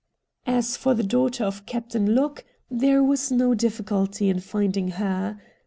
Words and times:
As 0.47 0.77
for 0.77 0.95
the 0.95 1.03
daughter 1.03 1.43
of 1.43 1.67
Captain 1.67 2.15
Locke 2.15 2.43
there 2.71 3.03
was 3.03 3.29
no 3.31 3.53
difficulty 3.53 4.29
in 4.29 4.39
finding 4.39 4.87
her. 4.87 5.39